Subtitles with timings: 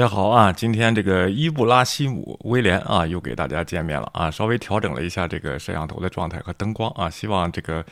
[0.00, 0.50] 大家好啊！
[0.50, 4.30] 今天这个伊布拉西姆威廉啊，又给大家见面了啊！
[4.30, 7.84] 稍微调整了一下这个摄像头的状态和灯光啊，希望这个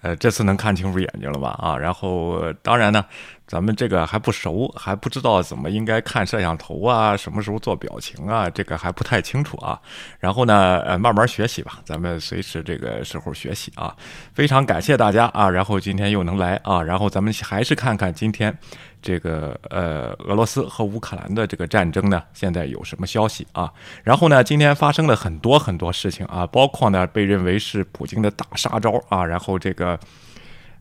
[0.00, 1.76] 呃这次能看清楚眼睛了吧啊！
[1.76, 3.04] 然后当然呢。
[3.52, 9.78] 咱们这个还不熟，还不知道怎么应该看摄像头啊，什么时候做表情啊，这个还不太清楚啊。
[10.18, 13.94] 然后呢，呃，慢慢学习吧，咱们随时这个时候学习啊。
[14.32, 18.56] 非常感谢大家啊，然后今天又能来啊，然后咱们还是看看今天
[19.02, 23.70] 这个呃俄罗斯和乌克兰的这个战争呢，现在有什么消息啊？
[24.02, 30.00] 然后呢，今天发生了很多很多事情啊，包括呢被认为是普京的大杀招啊，然后这个。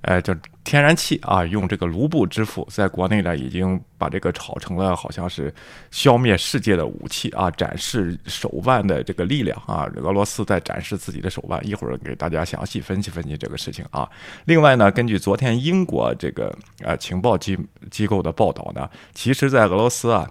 [0.01, 5.53] 呃，就天然气啊，用这个卢布支付，在国内呢，已经把这个炒成了好像是
[5.91, 9.87] 消灭世界的武器啊，展示手腕的这个力量啊。
[9.97, 14.09] 俄罗斯在展示自己的手腕，一会儿给大家详细分析分析这个事情啊。
[14.45, 17.57] 另外呢，根据昨天英国这个呃情报机
[17.89, 20.29] 机构的报道呢，其实，在俄罗斯啊。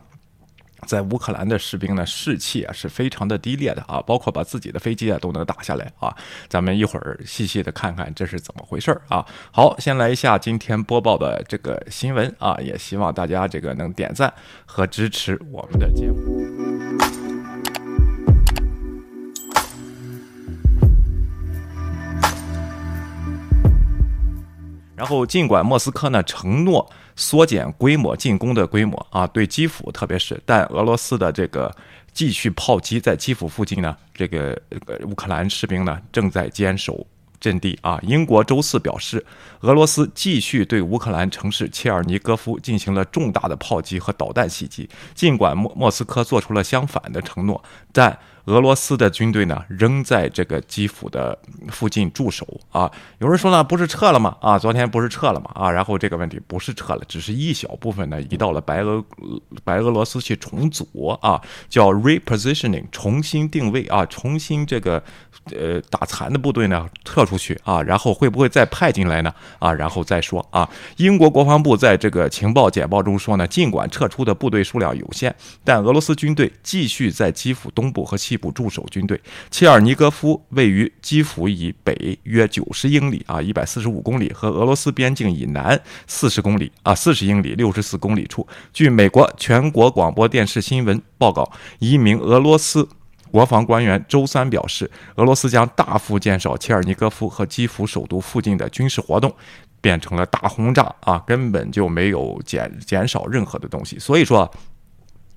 [0.87, 6.15] 在乌克兰的士兵呢，士气啊是非常的低劣的啊，包括把自己的飞机啊都能打下来啊。
[6.49, 9.25] 咱们一会儿细细的看看这是怎么回事啊。
[9.53, 14.33] 好，先来一下今天播报的这个新闻啊，也希望大家这个能点赞
[14.67, 16.41] 和支持我们的节目。
[24.97, 26.91] 然后，尽管莫斯科呢承诺
[27.21, 31.71] 缩减规模进攻的规模啊，对基辅特别是，但俄罗斯的这个
[32.15, 34.59] 继续炮击在基辅附近呢，这个
[35.05, 37.07] 乌克兰士兵呢正在坚守
[37.39, 38.01] 阵地啊。
[38.03, 39.23] 英国周四表示，
[39.61, 48.19] 俄罗斯继续对乌克兰城市切尔尼戈夫进行了重大的炮击和导弹袭击，尽管莫莫斯科做出了相反的承诺，但。
[48.51, 51.39] 俄罗斯的军队呢，仍在这个基辅的
[51.69, 52.91] 附近驻守啊。
[53.19, 54.37] 有人说呢，不是撤了吗？
[54.41, 55.53] 啊，昨天不是撤了吗？
[55.55, 59.05] 啊，然后这个问题不是撤了，只是一小部分呢移到了白俄
[59.63, 65.01] 白俄罗斯去重组啊，叫 repositioning，重新定位啊，重新这个
[65.57, 69.33] 呃打残的部队呢撤出去啊，然后会不会再派进来呢？
[69.61, 70.69] 啊，然后再说啊。
[70.97, 75.33] 英国国防部在这个情报简报中说呢，尽管撤出的部队数量有限，
[75.63, 78.40] 但俄罗斯军队继续在基辅东部和西。
[78.53, 79.21] 驻守军队，
[79.51, 88.47] 切尔尼戈夫位于基辅以北约九十英里啊，一百四十五公里，和俄罗斯边境以南四十公里啊，四十英里六十四公里处。
[88.73, 92.89] 据美国全国广播电视新闻报告，一名俄罗斯
[93.33, 99.35] 国防官员周三表示，俄罗斯将大幅减少切尔尼戈夫和基辅首都附近的军事活动，
[99.81, 103.99] 变成了大轰炸啊，根本就没有减减少任何的东西。
[103.99, 104.49] 所以说。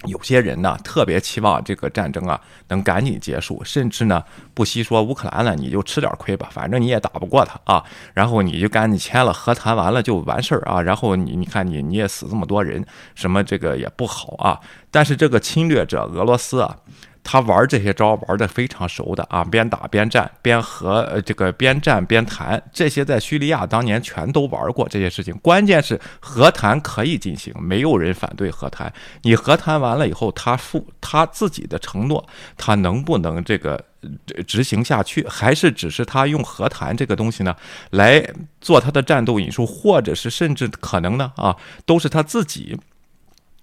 [0.06, 7.84] 有些人呢，特别期望这个战争啊能赶紧结束，甚至呢不惜说乌克兰了，你就吃点亏吧，反正你也打不过他啊，
[8.14, 14.60] 然后你就赶紧签了和谈完了就完事儿啊，然后你你看你你也死这么多人，什么这个也不好啊，
[14.92, 16.78] 但是这个侵略者俄罗斯啊。
[17.24, 25.34] 他玩这些招玩的非常熟的啊，边打边战，边和呃这个边战边谈，这些在叙利亚当年全都玩过这些事情。
[25.42, 28.92] 关键是和谈可以进行，没有人反对和谈。
[29.22, 32.24] 你和谈完了以后，他负他自己的承诺，
[32.58, 33.84] 他能不能这个
[34.46, 37.56] 执行下去，还是只是他用和谈这个东西呢
[37.92, 38.22] 来
[38.60, 42.78] 做他的战斗引数，或者是甚至可能呢啊，都是他自己。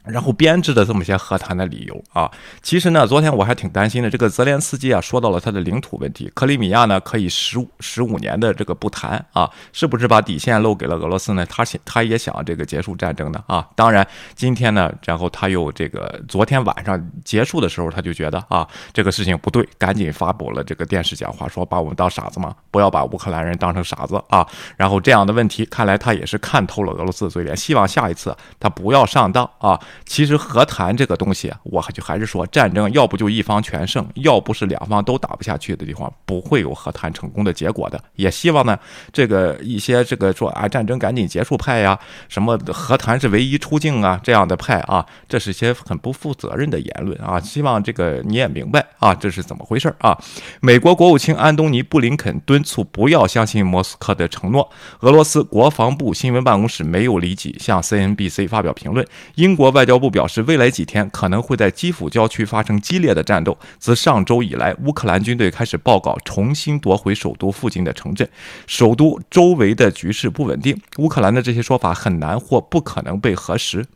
[0.05, 2.31] 然后编制的这么些和谈的理由啊，
[2.63, 4.09] 其实呢，昨天我还挺担心的。
[4.09, 11.45] 这个泽连斯基啊，说到了他的领土问题，克里米亚呢可以十五十五年的这个不谈啊，是不是把底线漏给了俄罗斯呢？
[11.47, 13.67] 他想他也想这个结束战争的啊。
[13.77, 22.57] 当然，今天呢，然后他又这个昨天晚上结束的时候，他就觉得啊，这个事情不对，赶紧发布了这个电视讲话，说把我们当傻子吗？
[22.71, 24.47] 不要把乌克兰人当成傻子啊。
[24.77, 29.79] 然后这样的问题，看来他也是看透了俄罗斯的嘴脸，希望下一次他不要上当啊。
[30.05, 38.03] 其实和谈这个东西，我就还是说，战争要不就一方全胜，要不是两方都打不下去的地方，不会有和谈成功的结果的。
[38.17, 38.79] 也希望呢，
[39.13, 41.99] 这个一些这个说啊，战争赶紧结束派呀，
[42.29, 47.41] 什么和谈是唯一出境啊这样的派啊，这是些很不负责任的言论啊。
[47.41, 50.19] 希望这个你也明白啊，这是怎么回事啊？
[50.61, 54.71] 美国国务卿安东尼布林肯敦促不要相信莫斯科的承诺。
[55.01, 59.07] 俄罗斯国防部新闻办公室没有立即向 CNBC 发表评论。
[59.37, 60.21] 英国外外交部表。
[60.21, 63.57] 表示未来几天可能会在基辅郊区发生激烈的战斗。
[63.79, 68.29] 自上周以来，乌克兰军队开始报告重新夺回首都附近的城镇，
[68.67, 70.79] 首都周围的局势不稳定。
[70.99, 73.87] 乌克兰的这些说法很难或不可能被核实。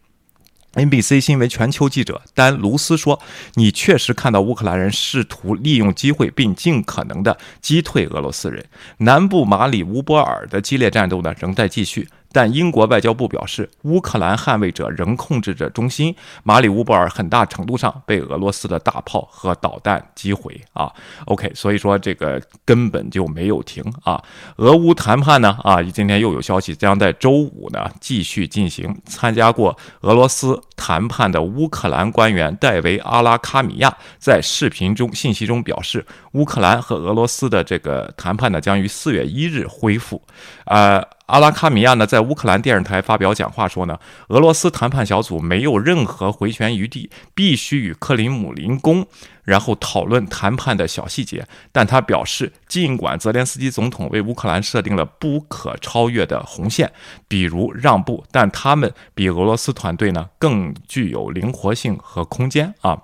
[0.73, 3.21] NBC 新闻全球记者丹·卢斯说
[3.57, 8.65] ：“你确实看到乌克兰人试图利用机会并尽可能的击退俄罗斯人。
[8.97, 20.93] 南部马里乌波尔的激烈战斗呢仍在继续。”但英国外交部表示，乌克兰捍卫者仍控制着中心，马里乌波尔很大程度上被俄罗斯的大炮和导弹击毁啊。
[21.27, 24.21] OK，所以说这个根本就没有停啊。
[24.57, 28.93] 俄乌谈判呢啊，今天又有消息将在周五呢继续进行。
[29.07, 40.21] 参加过俄罗斯谈判的乌克兰官员戴维阿拉卡米亚在视频中信息中表示，乌克兰和俄罗斯的这个谈判呢将于四月一日恢复。
[40.65, 43.99] 呃，阿拉卡米亚呢在乌克兰电视台发表讲话说呢，
[44.29, 49.06] 俄罗斯谈判小组没有任何回旋余地，必须与克林姆林宫。
[49.43, 56.91] 然后讨论谈判的小细节，但他表示，尽管泽连斯基总统为乌克兰设定了不可超越的红线，
[57.29, 62.99] 比如让步，但他们比俄罗斯团队呢更具有灵活性和空间啊。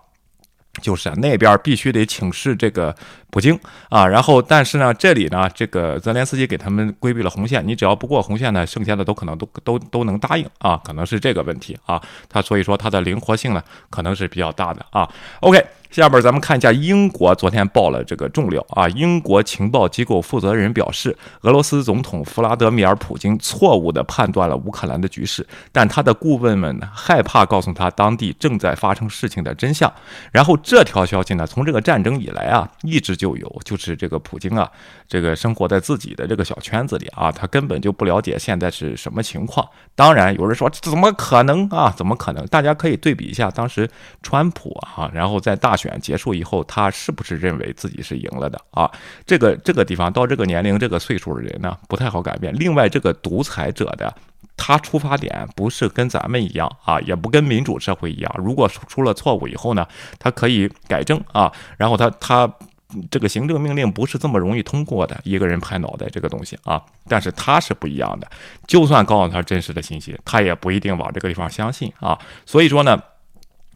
[0.81, 2.95] 就是啊，那边必须得请示这个
[3.31, 3.59] 普京
[3.89, 15.09] 啊，然后但是呢，这里呢，这个泽连斯基给他们规避了红线，你只要不过红线呢，剩下的都可能都都都能答应啊，可能是这个问题啊，他所以说他的灵活性呢，可能是比较大的啊。
[15.41, 15.80] OK。
[15.91, 18.89] 下边咱们看一下，英国昨天报了这个重料啊！
[18.91, 29.93] 英国情报机构负责人表示，俄罗斯总统弗拉德米尔·普京错误地判断了乌克兰的局势，但他的顾问们呢害怕告诉他当地正在发生事情的真相。
[30.31, 34.71] 然后这条消息呢，从这个战争以来啊，一直就有，就是这个普京啊，
[35.09, 39.69] 这个生活在自己的这个小圈子里啊，他根本就不了解现在是什么情况。
[39.97, 41.93] 当然，有人说怎么可能啊？
[41.97, 42.47] 怎么可能？
[42.47, 43.91] 大家可以对比一下当时
[44.23, 45.77] 川普啊，然后在大。
[45.81, 48.91] 选结束以后，他是不是认为自己是赢了的啊？
[49.25, 52.53] 这个这个地方到这个年龄、这个岁数的人呢，不太好改变。
[52.59, 54.15] 另外，这个独裁者的
[54.57, 58.35] 他出发点不是跟咱们一样啊，也不跟民主社会一样。
[58.37, 59.87] 如果出了错误以后呢，
[60.19, 61.51] 他可以改正啊。
[61.79, 62.53] 然后他他
[63.11, 66.83] 这个行政命令不是这么容易通过的，一个人拍脑袋这个东西啊。
[67.09, 68.31] 但是他是不一样的，
[68.67, 72.19] 就算告诉他真实的信息，他也不一定往这个地方相信啊。
[72.45, 73.01] 所以说呢。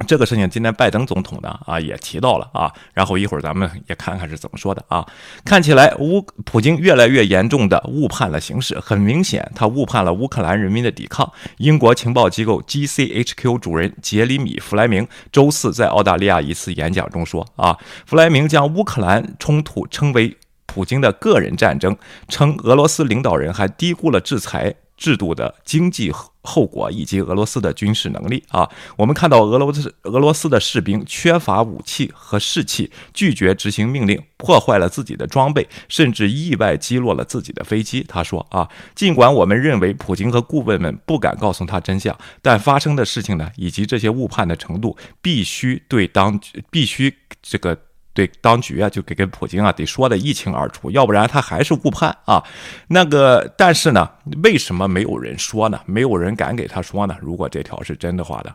[0.08, 5.06] 这个事情今天拜登总统呢啊也提到了啊，然后一会儿咱们也看看是怎么说的啊。
[5.44, 11.32] 看起来乌普京越来越严重的误判了形势，很明显他误判了乌克兰人民的抵抗。
[11.58, 20.36] 英国情报机构 GCHQ 主任杰里米·弗莱明周四在澳大利亚一次演讲中说啊，弗莱明将乌克兰冲突称为
[20.66, 21.96] 普京的个人战争，
[22.28, 24.74] 称俄罗斯领导人还低估了制裁。
[25.04, 26.10] 制度的经济
[26.40, 28.66] 后果以及俄罗斯的军事能力啊，
[28.96, 38.02] 我们看到俄罗斯俄罗斯的士兵缺乏武器和士气，拒绝执行命令，破坏了自己的装备，甚至意外击落了自己的飞机。
[38.08, 47.78] 他说啊，尽管我们认为普京和顾问们不敢告诉他真相，但发生的事情呢，以及这些误判的程度，必须对当局必须这个。
[48.14, 52.42] 对当局啊，就给跟普京啊得说的一清二楚，要不然他还是误判啊。
[52.86, 54.08] 那个，但是呢，
[54.42, 55.80] 为什么没有人说呢？
[55.84, 57.16] 没有人敢给他说呢？
[57.20, 58.54] 如果这条是真的话的。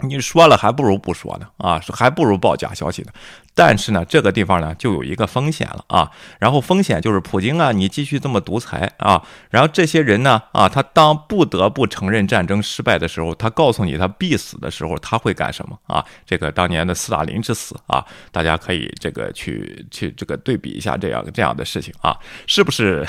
[0.00, 3.12] 你说了还不如不说呢啊，还不如报假消息呢。
[3.54, 6.10] 但是呢，这个地方呢就有一个风险了啊。
[6.38, 16.04] 然后风险就是普京啊，你继续这么独裁啊，然后这些人呢啊，他当不得不承认战争失败的时候，他告诉你他必死的时候，他会干什么啊？
[16.26, 23.06] 这个当年的斯大林之死啊，大家可以这个去去这个对比一下这样这样的事情啊，是不是？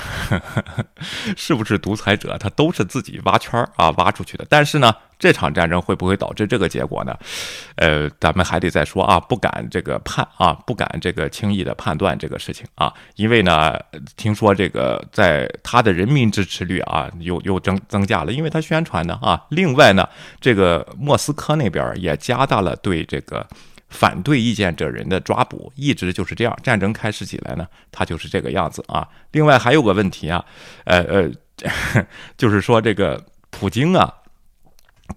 [1.36, 4.46] 是不是独裁者他都是自己挖圈啊挖出去的？
[4.50, 4.94] 但是呢。
[5.18, 7.18] 这场战争会不会导致这个结果呢？
[7.78, 13.80] 呃，咱们还得再说啊，不敢这个判啊，不敢这个轻易的判断这个事情啊，因为呢，
[14.18, 19.42] 听说这个在他的人民支持率啊又又增增加了，因为他宣传呢啊。
[19.50, 20.08] 另外呢，
[20.42, 23.48] 这个莫斯科那边也加大了对这个
[23.90, 26.58] 反对意见者人的抓捕，一直就是这样。
[26.62, 29.08] 战争开始起来呢，他就是这个样子啊。
[29.32, 30.44] 另外还有个问题啊，
[30.84, 32.06] 呃呃，
[32.38, 34.14] 就是说这个普京啊。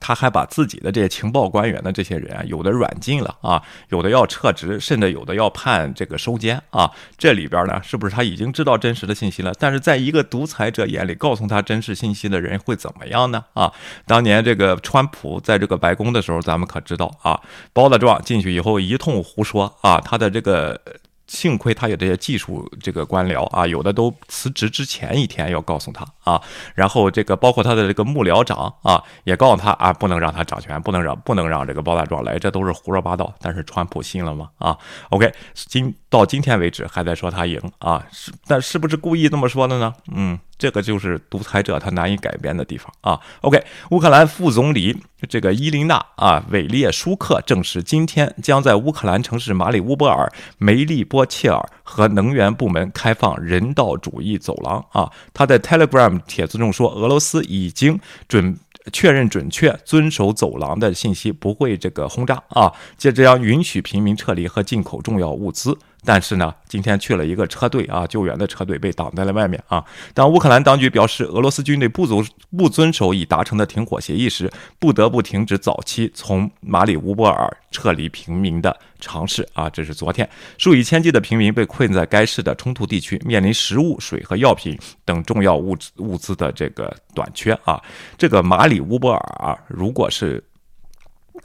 [0.00, 6.90] 他还把自己的这些情报官员的这些人啊，有的软禁了啊，有的要撤职，甚至有的要判这个收监啊。
[7.16, 9.52] 这里边呢，是不是他已经知道真实的信息了？
[9.58, 13.44] 但是在一个独裁者眼里，告诉他真实信息的人会怎么样呢？
[13.54, 13.72] 啊，
[14.06, 17.40] 当年这个川普在这个白宫的时候，咱们可知道啊，
[17.72, 20.80] 包大壮进去以后一通胡说啊，他的这个。
[21.28, 26.42] 幸亏他有这些技术这个官僚啊，有的都辞职之前一天要告诉他啊，
[26.74, 33.32] 然后这个包括他的这个幕僚长啊，也告诉他啊，不能让他掌权，不能让不能让这个包大壮来，这都是胡说八道。
[33.40, 34.48] 但是川普信了吗？
[34.58, 34.76] 啊
[35.10, 39.94] ，OK，今到今天为止还在说他赢啊，是但是不是故意这么说的呢？
[40.14, 43.18] 嗯，这个就是独裁者他难以改变的地方啊。
[43.42, 44.96] OK，乌克兰副总理
[45.28, 55.10] 这个伊琳娜啊韦列舒克证实，今天将在乌克兰城市马里乌波尔、梅利波切尔和能源部门开放人道主义走廊啊。
[55.32, 58.58] 他在 Telegram 帖子中说，俄罗斯已经准。
[58.90, 62.72] 确认准确遵守走廊的信息，不会这个轰炸啊。
[62.96, 65.76] 接着将允许平民撤离和进口重要物资。
[66.04, 69.84] 但是呢，今天去了一个车队啊，救援的车队被挡在了外面啊。
[70.14, 72.24] 当乌克兰当局表示俄罗斯军队不遵
[72.56, 79.68] 不遵守已达成的停火协议时，不得不停止早期从马里乌波尔撤离平民的尝试啊。
[79.68, 87.82] 这是昨天，数以千计的平民被困在该市的冲突地区，面临食物、水和药品等重要物资物资的这个短缺啊。
[88.16, 90.42] 这个马里乌波尔，如果是。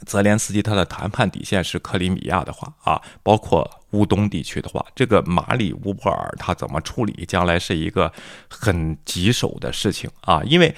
[0.06, 8.12] 泽连斯基他的谈判底线是克里米亚的话啊，包括乌东地区的话，这个马里乌波尔他怎么处理，将来是一个
[8.48, 10.42] 很棘手的事情啊。
[10.44, 10.74] 因为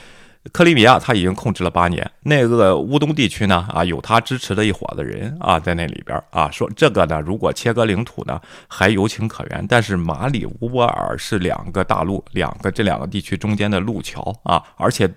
[0.53, 15.11] 克里米亚他已经控制了八年，那个乌东地区呢啊，有他支持的一伙子人啊在那里边啊，说这个呢如果切割领土呢还有情可原，但是马里乌波尔是两个大陆，两个这两个地区中间的路桥啊，而且。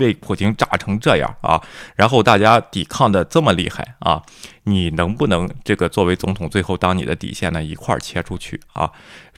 [0.00, 1.60] 被普京炸成这样啊，
[1.94, 4.22] 然后大家抵抗的这么厉害啊，
[4.64, 8.90] 你能不能这个作为总统，最后当你的底线呢一块儿切出去啊？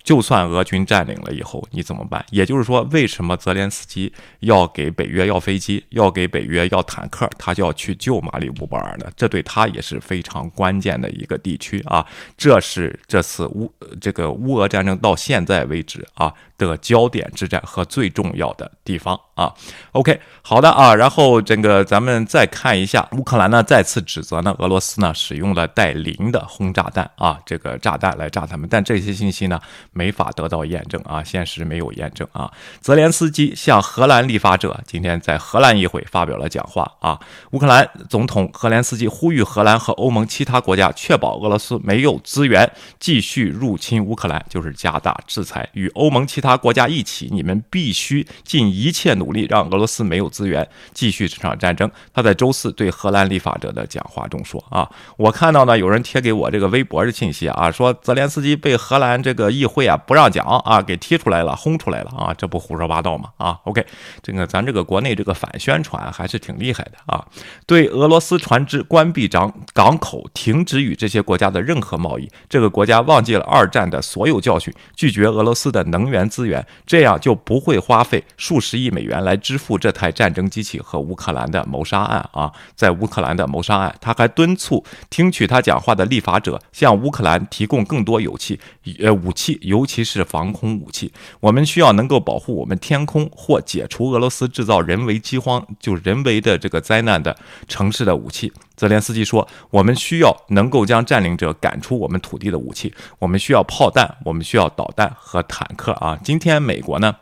[0.04, 2.24] 就算俄军占领了以后，你怎么办？
[2.30, 9.06] 也就是说，为什么泽连斯基要给北约要飞机，要给北约要坦克，他就要去救马里乌波尔呢？
[9.16, 12.04] 这对他也是非常关键的一个地区啊！
[12.36, 16.34] 这是这次乌这个乌俄战争到现在为止啊
[16.66, 19.52] 的焦点之战和最重要的地方啊。
[19.92, 29.60] OK，好的啊，然后这个咱们再看一下，乌克兰呢再次指责呢俄罗斯呢使用了带磷的轰炸弹啊，这个炸弹来炸他们，但这些信息呢？
[29.92, 32.50] 没法得到验证啊，现实没有验证啊。
[32.80, 37.18] 泽连斯基向荷兰立法者今天在荷兰议会发表了讲话啊。
[37.50, 45.68] 乌克兰总统泽连斯基呼吁荷兰和欧盟其他国家确保俄罗斯没有资源继续入侵乌克兰，就是加大制裁。
[45.72, 51.90] 与欧盟其他他国家一起，你们必须尽一切努力让俄罗斯没有资源继续这场战争。
[52.12, 59.82] 他在周四对荷兰立法者的讲话中说啊，我看到呢有人贴给我这个微博的信息啊，说泽连斯基被荷兰这个议会。
[59.82, 63.30] 啊，不让讲啊，给踢出来了，轰出来了啊，这不胡说八道吗？
[63.36, 63.84] 啊，OK，
[64.22, 67.26] 这个咱这个国内这个反宣传还是挺厉害的啊。
[67.66, 72.30] 对俄罗斯船只关闭港港口，停止与这些国家的任何贸易。
[72.48, 82.50] 这个国家忘记了二战的所有教训，拒绝俄罗斯的能源资源，这样就不会花费数十亿美元来支付这台战争机器和乌克兰的谋杀案啊。
[82.74, 88.58] 在乌克兰的谋杀案，他还敦促听取他讲话的立法者向乌克兰提供更多武器，
[88.98, 89.58] 呃，武器。
[89.60, 97.36] 尤其是防空武器，我们需要能够保护我们天空或解除俄罗斯制造人为饥荒，就人为的这个灾难的
[97.68, 98.52] 城市的武器。
[98.82, 106.18] 泽连斯基说：“我们需要能够将占领者赶出我们土地的武器，我们需要炮弹，我们需要导弹和坦克啊！
[106.24, 107.14] 今天美国呢？”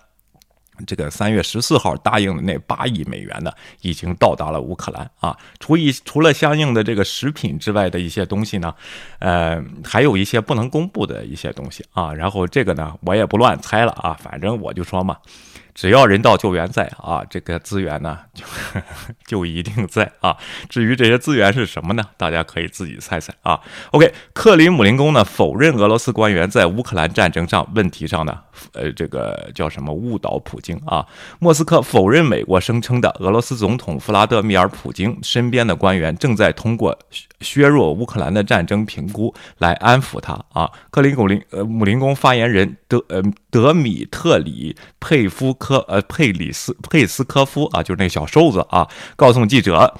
[0.87, 3.52] 这个三月十四号答应的那八亿美元呢，
[3.83, 5.37] 已经到达了乌克兰啊。
[5.59, 8.75] 除一除了相应的这个食品之外的一些东西呢，
[9.19, 12.14] 呃，还有一些不能公布的一些东西啊。
[12.14, 15.19] 然后这个呢，我也不乱猜了啊，反正我就说嘛。
[15.81, 18.45] 只要人道救援在啊，这个资源呢就
[19.27, 20.37] 就一定在啊。
[20.69, 22.05] 至于这些资源是什么呢？
[22.19, 23.59] 大家可以自己猜猜啊。
[23.93, 28.39] OK，克里姆林宫呢否认俄罗斯官员在乌克兰战争上问题上呢，
[28.75, 31.07] 呃，这个叫什么误导普京啊？
[31.39, 36.99] 莫斯科否认美国声称的俄罗斯总统弗拉德米尔·普京身边的官员正在通过
[37.41, 40.71] 削弱乌克兰的战争评估来安抚他啊。
[40.91, 45.57] 克里姆林呃姆林宫发言人德呃德米特里佩夫。
[45.71, 49.95] 科呃佩里斯佩斯科夫啊，就是那小瘦子啊，告诉记者，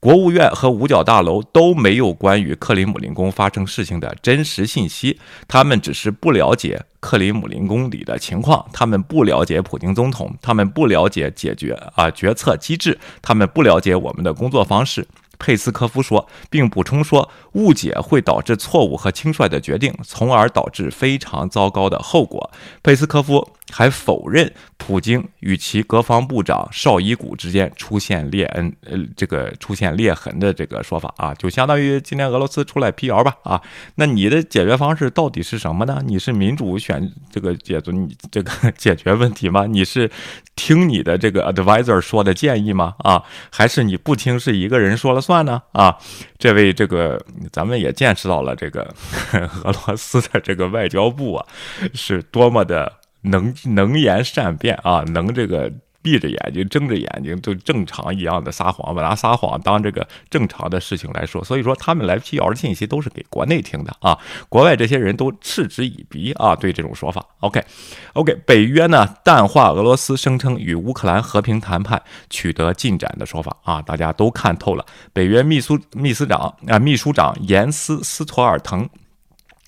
[0.00, 15.06] 国务院和五角大楼都没有关于克里姆林宫发生事情的真实信息，他们只是不了解克里姆林宫里的情况，他们不了解普京总统，他们不了解解决啊决策机制，他们不了解我们的工作方式。
[15.38, 22.48] 佩斯科夫说，并补充说，误解会导致错误和轻率的决定，从而导致非常糟糕的后果。
[22.80, 33.60] 佩斯科夫还否认普京与其国防部长绍伊古之间出现裂恩，呃，这个出现裂痕的这个说法啊，就相当于今天俄罗斯出来辟谣吧啊。
[33.96, 36.00] 那你的解决方式到底是什么呢？
[36.06, 39.66] 你是民主选这个解决你这个 解决问题吗？
[39.66, 40.08] 你是
[40.54, 42.94] 听你的这个 advisor 说的建议吗？
[42.98, 45.32] 啊，还是你不听，是一个人说了算？
[45.32, 45.96] 算呢啊，
[46.36, 47.18] 这位这个
[47.50, 48.94] 咱们也见识到了这个
[49.64, 51.46] 俄罗斯的这个外交部啊，
[51.94, 55.72] 是多么的能能言善辩啊，能这个。
[56.04, 67.24] 闭着眼睛睁着眼睛就正常一样的撒谎，把拿撒谎当这个正常的事情来说，所以说他们来辟谣的信息都是给国内听的啊，国外这些人都嗤之以鼻啊，对这种说法。
[67.38, 74.84] OK，OK，北约呢淡化俄罗斯声称与乌克兰和平谈判取得进展的说法啊，大家都看透了。
[75.12, 78.90] 北约秘书秘书长啊秘书长严斯斯托尔滕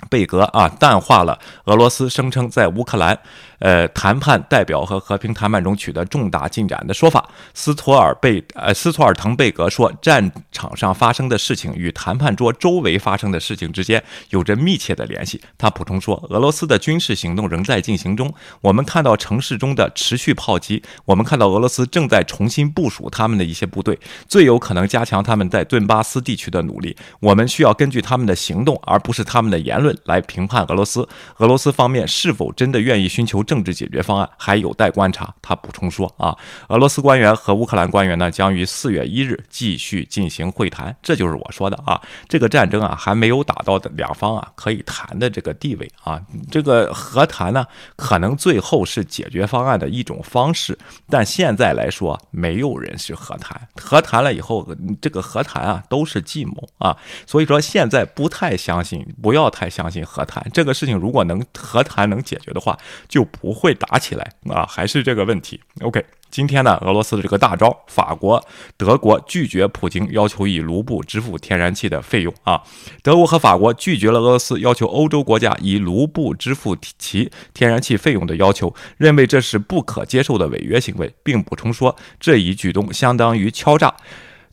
[0.08, 3.18] 贝格啊淡化了俄罗斯声称在乌克兰。
[3.61, 15.40] 呃，谈判代表和和平谈判中取得重大进展的说法，斯托尔贝呃斯托尔滕贝格说，战场上发生的事情与谈判桌周围发生的事情之间有着密切的联系。
[15.56, 26.94] 他补充说，俄罗斯的军事行动仍在进行中，我们看到城市中的持续炮击，我们看到俄罗斯正在重新部署他们的一些部队，最有可能加强他们在顿巴斯地区的努力。
[27.20, 31.08] 我们需要根据他们的行动，而不是他们的言论来评判俄罗斯。
[31.38, 36.36] 俄罗斯方面是否真的愿意寻求政治解决方案还有待观察，他补充说：“啊，
[36.68, 40.94] 俄罗斯官员和乌克兰官员呢，将于四月一日继续进行会谈。
[41.02, 46.20] 这就是我说的啊，这个战争啊，还没有打到的两方啊可以谈的这个地位啊。
[46.50, 53.68] 这个和谈呢，可能最后是解决方案的一种方式，但现在来说，没有人是和谈。
[53.76, 54.66] 和谈了以后，
[55.00, 56.96] 这个和谈啊都是计谋啊。
[57.26, 60.96] 所以说，现在不太相信，不要太相信和谈这个事情。
[60.96, 65.60] 如果能和谈能解决的话，就不会。”打起来啊，还是这个问题。
[65.80, 68.42] OK，今天呢，俄罗斯的这个大招，法国、
[68.76, 72.62] 德国拒绝普京要求以卢布支付天然气的费用啊。
[73.02, 83.94] 德国和法国拒绝了俄罗斯要求欧洲国家以卢布支付其天然气费用的要求，认为这是不可接受的违约行为，并补充说这一举动相当于敲诈。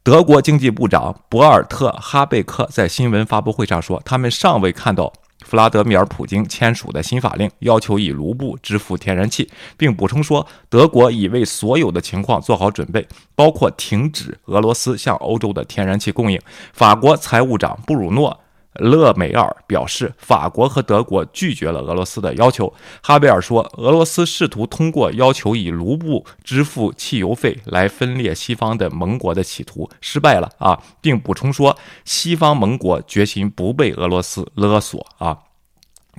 [0.04, 5.14] 德国经济部长博尔特哈贝克在新闻发布会上说，他们尚未看到。
[5.46, 16.40] 弗拉德米尔·普京签署的新法令要求以卢布支付天然气，并补充说，德国已为所有的情况做好准备，包括停止俄罗斯向欧洲的天然气供应。
[16.74, 18.40] 法国财务长布鲁诺。
[18.74, 22.74] 勒梅尔表示，法国和德国拒绝了俄罗斯的要求。
[23.04, 35.38] 哈贝尔说，俄罗斯试图通过要求以卢布支付汽油费来分裂西方的盟国的企图失败了啊，并补充说，西方盟国决心不被俄罗斯勒索啊。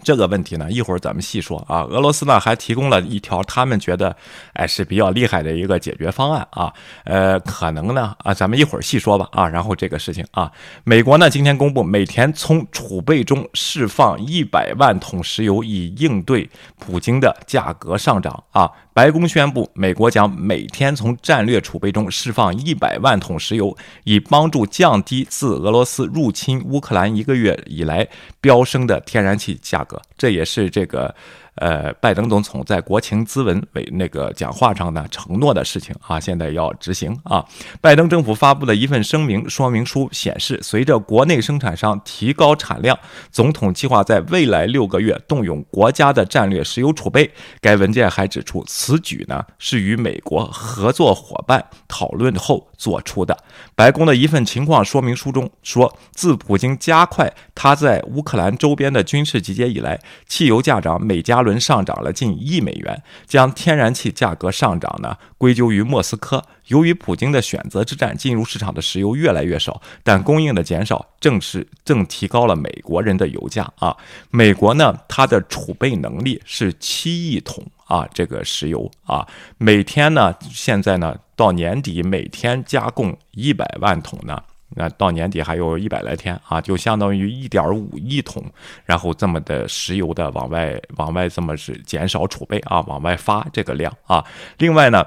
[0.02, 1.82] 这个问题呢，一会儿咱们细说啊。
[1.82, 4.16] 俄罗斯呢还提供了一条他们觉得
[4.54, 6.72] 哎是比较厉害的一个解决方案啊。
[7.04, 9.48] 呃，可能呢啊，咱们一会儿细说吧啊。
[9.48, 10.50] 然后这个事情啊，
[10.84, 18.70] 美国呢今天公布每天从储备中释放一百万桶石油，以应对普京的价格上涨啊。
[18.94, 28.06] 白宫宣布，美国将每天从战略储备中释放一百万桶石油，以帮助降低自俄罗斯入侵乌克兰一个月以来
[28.40, 30.00] 飙升的天然气价格。
[30.16, 31.14] 这也是这个。
[31.56, 37.44] 呃，拜登总统在国情咨文为那个讲话上呢承诺的事情啊，现在要执行啊。
[37.80, 42.98] 拜登政府发布的一份声明说明书显示，随着国内生产商提高产量，
[43.30, 47.30] 总统计划在未来六个月动用国家的战略石油储备。
[47.60, 53.36] 该文件还指出，此举呢是与美国合作伙伴讨论后做出的。
[53.74, 66.44] 白宫的一份情况说明书中说，自普京加快他在乌克兰周边的军事集结以来，汽油价涨每加轮上涨了近一美元，将天然气价格上涨呢归咎于莫斯科。
[66.68, 73.96] 由于普京的选择之战，进入市场的石油越来越少，但供应的减少正是正提高了美国人的油价啊。
[74.30, 79.26] 美国呢，它的储备能力是七亿桶啊，这个石油啊，
[79.58, 84.42] 每天呢，现在呢到年底每天加供一百万桶呢。
[84.74, 88.44] 那到年底还有一百来天啊，就相当于一点五亿桶，
[88.84, 94.24] 然后这么的石油的往外往外这么是减少储备啊，往外发这个量啊。
[94.58, 95.04] 另外呢，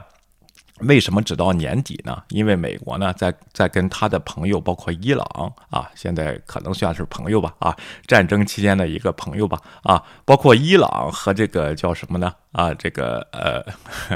[0.82, 2.22] 为什么只到年底呢？
[2.30, 7.76] 因为美国呢在在跟他的朋友，包括伊朗啊，现在可能算是朋友吧啊，
[8.06, 13.64] 战争期间的一个朋友吧啊，包括伊朗和这个叫什么呢啊，这个呃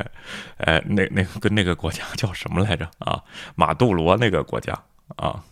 [0.57, 3.23] 呃那那跟那个国家叫什么来着啊？
[3.55, 4.77] 马杜罗那个国家。
[5.15, 5.43] 啊，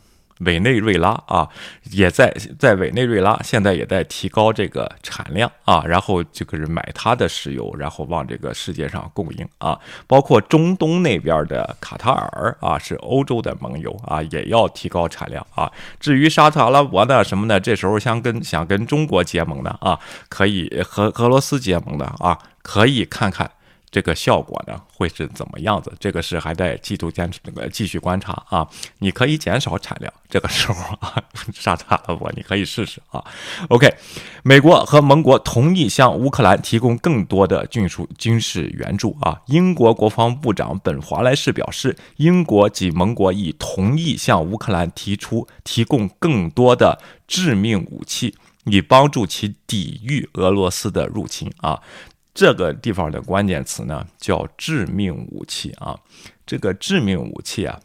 [0.41, 1.49] 委内瑞拉啊，
[1.91, 15.71] 也在在委内瑞拉，现在也在提高这个产量啊，然后这个人买它的石油，然后往这个世界上供应啊，包括中东那边的卡塔尔啊，是欧洲的盟友啊，也要提高产量啊。
[15.99, 17.59] 至于沙特阿拉伯呢，什么呢？
[17.59, 23.49] 这时候想跟想跟中国结盟的啊，可以和俄罗斯结盟的啊，可以看看。
[23.89, 25.91] 这个效果呢会是怎么样子？
[25.99, 28.67] 这个是还在继续坚持那个继续观察啊。
[28.99, 31.23] 你可以减少产量，这个时候啊，
[31.53, 33.23] 沙特阿拉伯你可以试试啊。
[33.69, 33.87] OK，
[34.43, 39.41] 美国和盟国同意向乌克兰提供更多的军事军事援助啊。
[39.47, 51.81] 英国国防部长本华莱士表示，英国及盟国已同意向乌克兰提出提供更多的致命武器，以帮助其抵御俄罗斯的入侵啊。
[52.37, 55.99] 这个地方的关键词呢叫致命武器啊，
[56.45, 57.79] 这个致命武器啊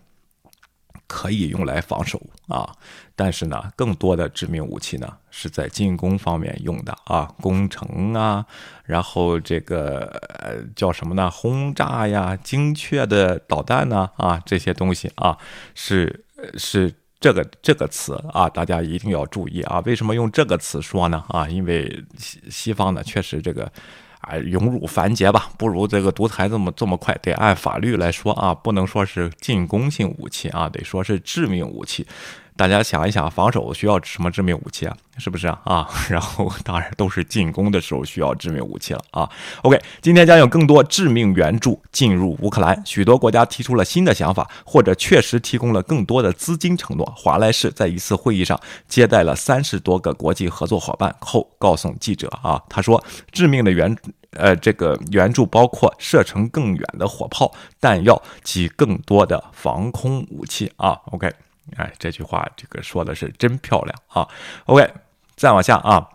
[1.07, 2.71] 可以用来防守啊，
[3.17, 8.45] 但是呢，更多的致命武器呢是在进攻方面用的啊，攻城啊，
[8.85, 11.31] 然后这个呃叫什么呢？
[11.31, 15.39] 轰炸呀，精确的导弹呢啊，这些东西啊
[15.75, 16.27] 是
[16.59, 19.81] 是这个这个词啊，大家一定要注意啊。
[19.87, 21.25] 为什么用这个词说呢？
[21.29, 23.73] 啊，因为西西方呢确实这个。
[24.23, 27.17] 啊，勇辱繁节吧，不如这个独裁这么这么快。
[27.23, 32.07] 得按法律来说啊，不能说是进攻性武器啊，得说是致命武器。
[32.55, 34.97] 大家想一想，防守需要什么致命武器啊？
[35.19, 35.59] 是不是啊？
[35.65, 39.29] 啊， 然后当然都是进攻的时候需要致命武器了啊。
[39.63, 47.11] OK，今天将有更多致命援助进入乌克兰，许多国家提出了新的想法，或者确实提供了更多的资金承诺。
[47.17, 53.97] 华莱士在一次会议上接待了三十多个国际合作伙伴后，告诉记者啊，他说，致命的援
[54.33, 61.01] 呃这个援助包括射程更远的火炮、弹药及更多的防空武器啊。
[61.07, 61.33] OK。
[61.77, 64.29] 哎，这句话这个说的是真漂亮啊
[64.67, 64.93] ！OK，
[65.37, 66.07] 再往下啊，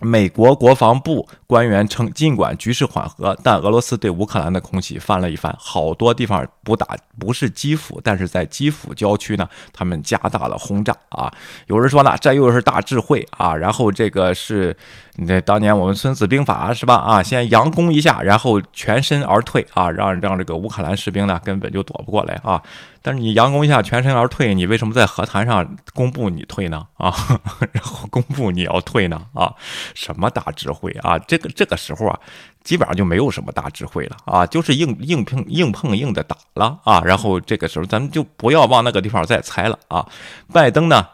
[0.00, 11.32] 美国国防部官员称，尽管局势缓和，但俄罗斯对乌克兰的空袭翻了一番，好多地方不打不是基辅，但是在基辅郊区呢，他们加大了轰炸啊。
[11.66, 14.76] 有人说呢，这又是大智慧啊，然后这个是。
[15.20, 16.94] 那当年我们《孙子兵法》是吧？
[16.94, 22.62] 啊，先佯攻一下，然后全身而退啊，让让这个乌克兰士兵呢根本就躲不过来啊。
[23.02, 26.86] 但是你佯攻一下，全身而退，你为什么在和谈上公布你退呢？
[26.98, 27.12] 啊，
[27.72, 29.20] 然后公布你要退呢？
[29.34, 29.52] 啊，
[29.94, 31.18] 什么大智慧啊？
[31.18, 32.20] 这个这个时候啊，
[32.62, 37.02] 基本上就没有什么大智慧了啊，就是硬硬碰硬碰硬的打了啊。
[37.04, 40.06] 然后这个时候咱们就不要往那个地方再猜了啊。
[40.52, 41.04] 拜登呢？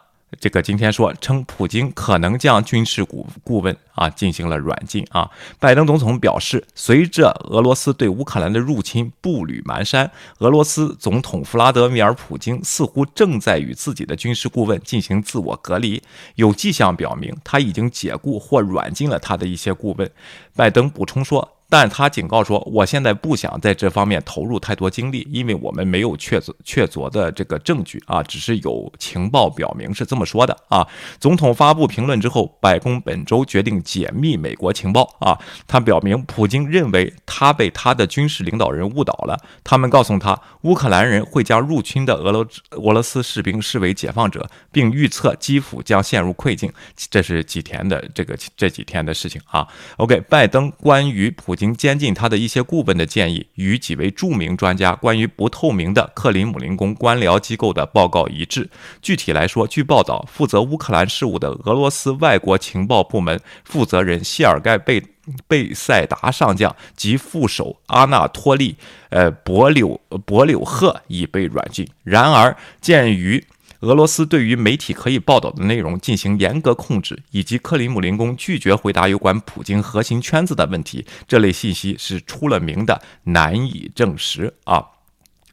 [0.40, 5.30] 这个今天说称，普京可能将军事顾顾问啊进行了软禁啊。
[5.58, 16.02] 拜登总统表示，随着俄罗斯对乌克兰的入侵步履蹒跚，俄罗斯总统弗拉德米尔·普京似乎正在与自己的军事顾问进行自我隔离。
[16.34, 20.10] 有迹象表明，他已经解雇或软禁了他的一些顾问。
[20.54, 21.53] 拜登补充说。
[21.76, 30.86] 但他警告说，我现在不想在这方面投入太多精力，因为我们没有确凿确凿的这个证据啊，只是有情报表明是这么说的啊。
[31.18, 35.36] 总统发布评论之后，白宫本周决定解密美国情报啊。
[35.66, 46.72] 他表明，普京认为他被他的军事领导人误导了，他们告诉他，乌克兰人会将入侵的俄罗俄罗斯士兵视为解放者，并预测基辅将陷入困境。
[47.10, 49.66] 这是几天的这个这几天的事情啊。
[49.96, 51.52] OK，拜登关于普。
[51.54, 58.68] 京京监禁他的一些顾问的建议，与几位著名专家关于不透明的克林姆林宫官僚机构的报告一致。
[59.00, 65.02] 具体来说，据报道，负责乌克兰事务的俄罗斯外国情报部门负责人谢尔盖贝
[65.48, 68.76] 贝塞达上将及副手阿纳托利
[69.08, 71.88] 呃博柳博柳赫已被软禁。
[72.02, 73.42] 然而，鉴于
[73.84, 84.82] 俄罗斯对于媒体可以报道的内容进行严格控制，以及克里姆林宫拒绝回答有关普京核心圈子的问题，这类信息是出了名的难以证实啊。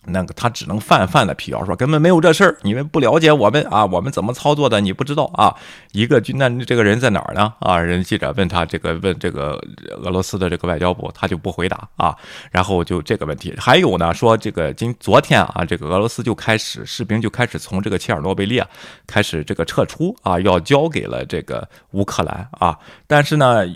[0.03, 5.55] 那个他只能泛泛的辟谣说根本没有这事儿，你们不了解我们啊，我们怎么操作的你不知道啊？
[5.91, 7.53] 一个军那这个人在哪儿呢？
[7.59, 9.63] 啊，人记者问他这个问这个
[10.01, 12.17] 俄罗斯的这个外交部，他就不回答啊。
[12.49, 18.67] 然后就这个问题，还有呢，说这个今昨天啊，这个俄罗斯就开始士兵就开始从这个切尔诺贝利啊
[19.05, 22.75] 开始这个撤出啊，要交给了这个乌克兰啊。
[23.05, 23.67] 但是呢，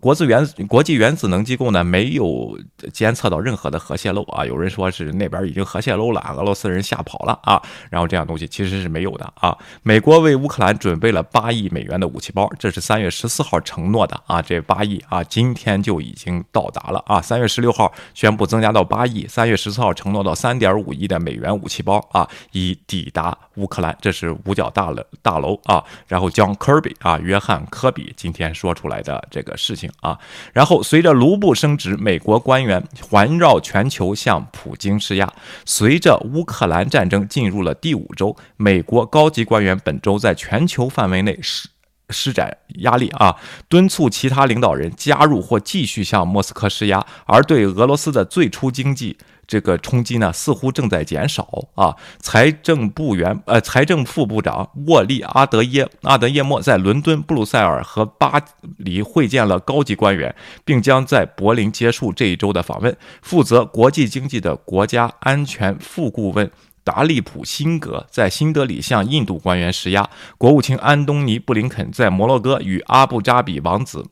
[0.00, 2.56] 国资原国际原子能机构呢没有
[2.92, 4.46] 监测到任何的核泄漏啊。
[4.46, 5.63] 有人说是那边已经。
[5.64, 7.62] 核泄漏了，俄罗斯人吓跑了啊！
[7.90, 9.56] 然后这样东西其实是没有的啊。
[9.82, 14.42] 美国为乌克兰准备了八亿美元的武器包，这是三月十四号承诺的啊。
[14.42, 17.20] 这八亿啊，今天就已经到达了啊。
[17.20, 23.96] 三月十六号宣布增加到八亿，三月十四号承诺到三点五亿的美元武器包啊，已抵达乌克兰。
[24.00, 25.82] 这是五角大楼大楼啊。
[26.06, 30.18] 然后将科比啊，约翰科比今天说出来的这个事情啊。
[30.52, 35.32] 然后随着卢布升值，美国官员环绕全球向普京施压。
[35.64, 41.68] 随着乌克兰战争进入了第五周，美国高级官员本周在全球范围内施
[42.10, 43.34] 施展压力啊，
[43.66, 51.94] 敦促其他领导人加入或继续向莫斯科施压，而对俄罗斯的最初经济这个冲击呢，似乎正在减少啊。
[52.20, 58.40] 财政部员呃财政副部长沃利阿德耶阿德耶莫在伦敦、布鲁塞尔和巴
[58.78, 62.96] 黎会见了高级官员，并将在柏林结束这一周的访问。
[63.22, 66.50] 负责国际经济的国家安全副顾问。
[66.82, 74.04] 达利普辛格在新德里向印度官员施压，国务卿安东尼布林肯在摩洛哥与阿布扎比王子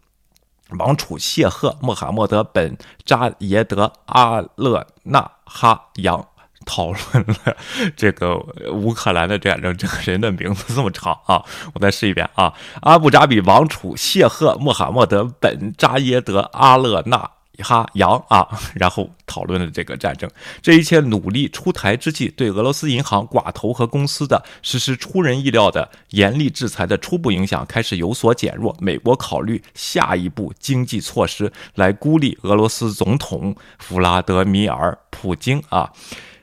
[0.79, 6.27] 王储谢赫穆罕默德本扎耶德阿勒纳哈扬
[6.65, 7.57] 讨论了
[7.97, 8.37] 这个
[8.73, 9.77] 乌克兰的战争。
[9.77, 17.31] 这个人的名字这么长啊，我再试一遍啊，阿布扎比王储谢赫穆罕默德本扎耶德阿勒纳。
[17.59, 20.29] 哈扬啊， 然后讨论了这个战争。
[20.63, 28.75] 这一切努力出台之际，对俄罗斯银行、寡头和公司的实施出人意料的严厉制裁的初步影响开始有所减弱。
[28.81, 35.93] 美国考虑下一步经济措施来孤立俄罗斯总统弗拉德米尔·普京啊。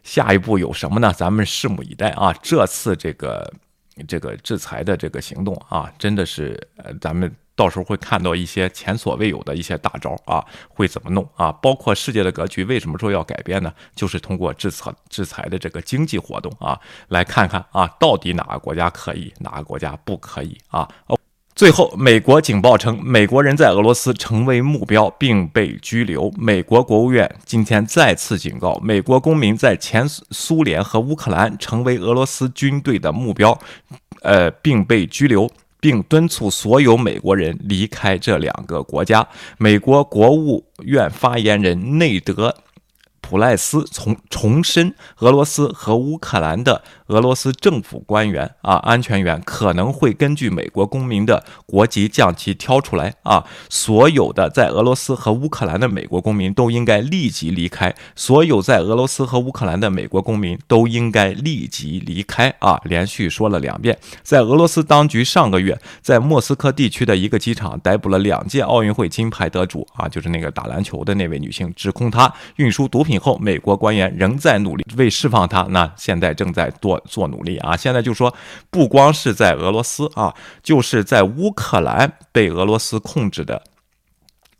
[0.03, 1.13] 下一步有什么呢？
[1.13, 2.33] 咱们拭目以待啊。
[2.41, 3.51] 这次这个
[4.07, 7.35] 这个制裁的这个行动啊，真的是呃，咱们。
[7.59, 11.51] 到时候会看到一些前所未有的一些大招啊，会怎么弄啊？
[11.61, 13.69] 包括世界的格局为什么说要改变呢？
[13.93, 20.87] 就是通过制裁制裁的这个经济活动啊，来看看啊，到底哪个国家可以，哪个国家不可以啊？
[21.07, 21.19] 哦，
[21.53, 26.31] 最后，美国警报称，美国人在俄罗斯成为目标并被拘留。
[26.37, 33.59] 美国国务院今天再次警告，美国公民在前苏联和乌克兰成为俄罗斯军队的目标，
[34.21, 35.51] 呃，并被拘留。
[35.79, 39.27] 并敦促所有美国人离开这两个国家。
[39.57, 42.55] 美国国务院发言人内德。
[43.21, 53.45] 普赖斯重重申，俄罗斯和乌克兰的俄罗斯政府官员啊，安全员可能会根据美国公民的国籍将其挑出来啊。
[53.69, 57.93] 所有的在俄罗斯和乌克兰的美国公民都应该立即离开。
[58.15, 62.79] 所有在俄罗斯和乌克兰的美国公民都应该立即离开啊！
[62.85, 63.97] 连续说了两遍。
[64.23, 73.19] 在俄罗斯当局上个月在莫斯科地区的一个机场逮捕了两届奥运会金牌得主啊，就是那个打篮球的那位女性，指控她运输毒品。
[73.19, 77.75] 后，美国官员仍在努力为释放她，那现在正在躲做努力啊！
[77.75, 78.33] 现在就说，
[78.69, 83.61] 不光是在俄罗斯啊，就是在乌克兰被俄罗斯控制的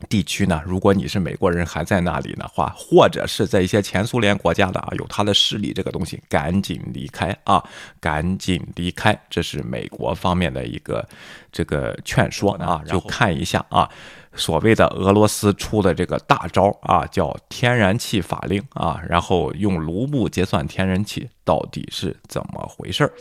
[0.07, 0.61] 地区呢。
[0.65, 7.63] 如果你是美国人还在那里的话，或者是在一些前苏联国家的啊，有他的势力，这个东西赶紧离开啊，
[7.99, 9.19] 赶紧离开！
[9.29, 11.07] 这是美国方面的一个
[11.51, 13.89] 这个劝说啊，就看一下啊。
[14.35, 23.11] 所谓的俄罗斯出的这个大招啊，叫天然气法令啊，然后用卢布结算天然气，到底是怎么回事儿？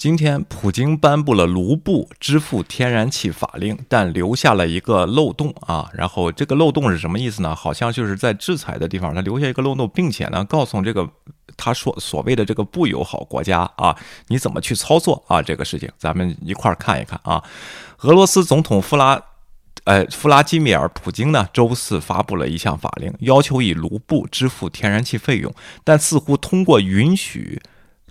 [0.00, 5.90] 今天，普京颁布了卢布支付天然气法令，但留下了一个漏洞啊。
[5.92, 7.54] 然后，这个漏洞是什么意思呢？
[7.54, 11.06] 好像就是在制裁的地方，他留下一个漏洞，并且呢，告诉这个
[11.54, 13.94] 他说所谓的这个不友好国家啊，
[14.28, 15.42] 你怎么去操作啊？
[15.42, 17.44] 这个事情，咱们一块儿看一看啊。
[17.98, 19.22] 俄罗斯总统弗拉，
[19.84, 25.52] 呃，弗拉基米尔·普京呢，周四发布了一项法令，要求以卢布支付天然气费用，
[25.84, 27.60] 但似乎通过允许。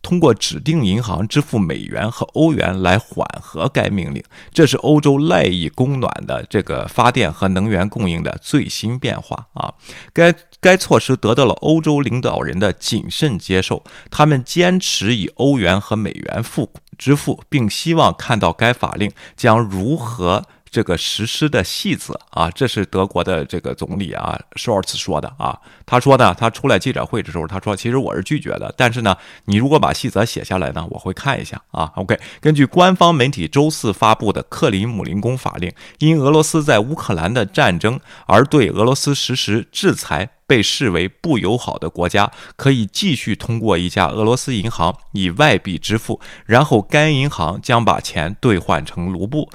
[0.09, 9.71] 通过指定银行支付美元和欧元来缓和该命令，这是欧洲赖以供暖的这个发电和能源供应的最新变化啊！
[10.11, 20.43] 该该措施得到了欧洲领导人的谨慎接受，他们坚持以欧元和美元付支付，并希望看到该法令将如何。
[20.71, 25.59] 这个实施的细则啊，这是德国的这个总理啊，Scholz 说的啊。
[25.85, 31.91] 他说呢，他出来记者会的时候，他说，其实我是拒绝的，但是呢，你如果把细则写下来呢，我会看一下啊。
[31.95, 40.29] OK，根据官方媒体周四发布的克里姆林宫法令，因俄罗斯在乌克兰的战争而对俄罗斯实施制裁。
[40.49, 49.47] 被视为不友好的国家可以继续通过一家俄罗斯银行以外币支付，然后该银行将把钱兑换成卢布。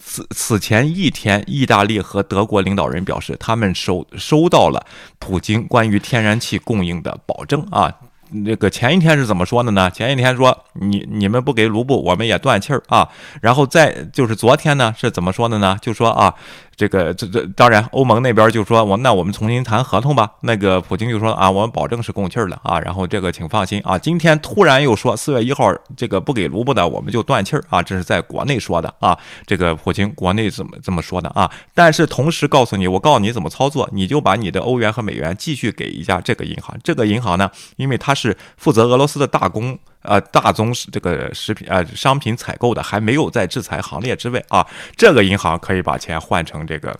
[0.00, 4.84] 此此前一天，意大利和德国领导人表示，他们收收到了
[5.18, 7.92] 普京关于天然气供应的保证啊。
[8.34, 9.90] 那个前一天是怎么说的呢？
[9.90, 13.08] 前一天说你你们不给卢布，我们也断气儿啊。
[13.42, 15.76] 然后再就是昨天呢是怎么说的呢？
[15.82, 16.34] 就说啊。
[16.74, 20.30] 这个这这当然，欧盟那边就说我那我们重新谈合同吧。
[20.40, 22.80] 那个普京就说啊，我们保证是供气儿的啊。
[22.80, 23.98] 然后这个请放心啊。
[23.98, 27.82] 今天突然又说四月一号这个不给卢布的我们就断气儿啊。
[27.82, 29.16] 这是在国内说的啊。
[29.46, 31.50] 这个普京国内怎么这么说的啊？
[31.74, 36.76] 但是同时告诉你，我告诉你怎么操作，你就把你的欧元和美元继续给一家这个银行。
[36.82, 39.78] 这个银行呢，因为它是负责俄罗斯的大公。
[40.02, 46.98] 呃，大宗这个食品呃商品采购的还没有在制裁行列之外啊，这个银行可以把钱换成这个。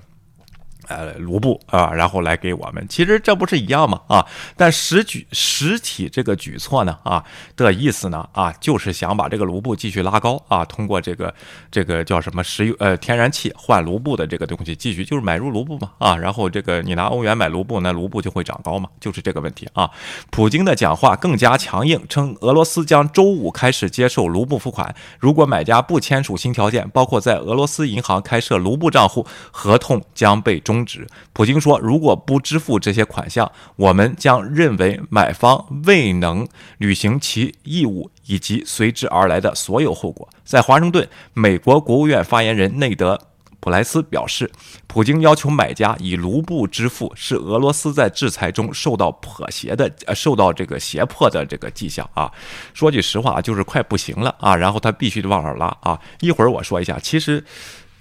[0.89, 4.01] 呃，卢布啊，然后来给我们，其实这不是一样吗？
[4.09, 7.25] 啊，但实举实体这个举措呢，啊
[7.57, 11.33] 的意思呢，啊，就是想把这个卢布继续拉高啊，通过这个
[11.71, 19.89] 这个叫什么石油呃天然气换卢布的这个东西，继续就是买入卢布嘛，啊，然后这个你拿欧元买卢布，那卢布就会涨高嘛，就是这个问题啊。
[20.31, 30.72] 普京的讲话更加强硬，称俄罗斯将周五开始接受卢布付款，如果买家不签署新条件，包括在俄罗斯银行开设卢布账户，合同将被终。
[30.73, 31.07] 终止。
[31.35, 43.15] 普京说：“如果不支付这些款项，我们将认为买方未能履行其义务以及随之而来的所有后果。”在华盛顿，美国国务院发言人内德·
[43.61, 44.51] 普莱斯表示
[44.89, 52.33] ：“普京要求买家以卢布支付，是俄罗斯在制裁中受到妥协的、呃，受到这个胁迫的这个迹象啊。”
[52.75, 56.01] 说句实话，就是快不行了啊，然后他必须得往上拉啊。
[56.21, 57.45] 一会儿我说一下，其实。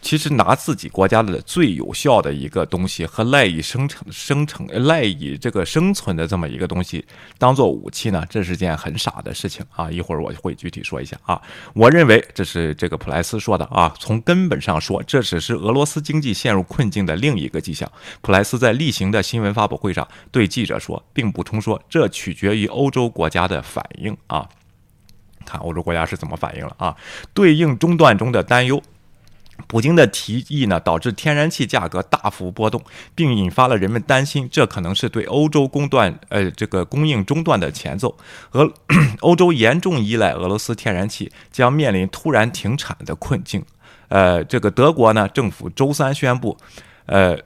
[0.01, 7.05] 其实拿自己国家的最有效的一个东西和赖以生成、生成、赖以这个生存的这么一个东西
[7.37, 9.89] 当做武器呢，这是件很傻的事情啊！
[9.91, 11.39] 一会儿我会具体说一下啊。
[11.73, 13.93] 我认为这是这个普莱斯说的啊。
[13.99, 17.89] 从根本上说，这只是俄罗斯经济陷入困境的另一个迹象。
[18.21, 24.49] 普莱斯在例行的新闻发布会上对记者说，并补充说，这取决于欧洲国家的反应啊。
[25.45, 26.95] 看欧洲国家是怎么反应了啊？
[27.33, 28.81] 对应中断中的担忧。
[29.67, 32.81] 普京的提议呢，导致天然气价格大幅波动，
[33.15, 38.17] 并引发了人们担心，这可能是对欧洲供断呃这个供应中断的前奏。
[38.51, 38.71] 俄
[39.21, 43.63] 欧洲严重依赖俄罗斯天然气，将面临突然停产的困境。
[44.09, 46.57] 呃，这个德国呢，政府周三宣布，
[47.05, 47.37] 呃。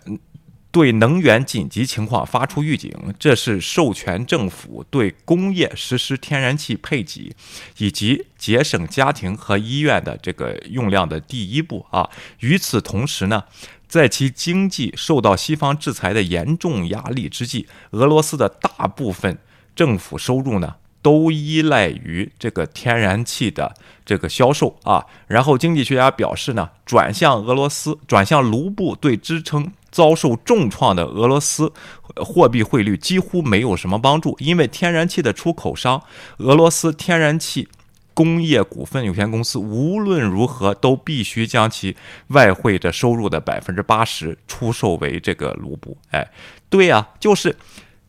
[0.76, 7.34] 对能源紧急情况发出预警，这是授权政府对工业实施天然气配给，
[7.78, 12.10] 以及节省家庭和医院的这个用量的第一步啊。
[12.42, 13.46] 与此同时呢，
[13.88, 19.38] 在其经济受到西方制裁的严重压力之际，俄罗斯的大部分
[19.74, 23.74] 政府收入呢，都依赖于这个天然气的
[24.06, 25.06] 这个销售啊。
[25.28, 29.72] 然后经济学家表示呢，转向俄罗斯，转向卢布对支撑。
[29.96, 31.72] 遭受重创的俄罗斯
[32.18, 36.04] 货币汇率几乎没有什么帮助，因为天然气的出口商
[36.40, 37.70] 俄罗斯天然气
[38.14, 41.96] 工业股份有限公司无论如何都必须将其
[42.28, 45.96] 外汇的收入的百分之八十出售为这个卢布。
[46.12, 46.30] 哎，
[46.70, 47.56] 对呀，就是。